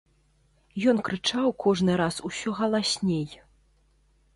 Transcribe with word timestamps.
Ён 0.93 1.01
крычаў 1.09 1.47
кожны 1.67 2.01
раз 2.03 2.15
усё 2.31 2.49
галасней. 2.65 3.27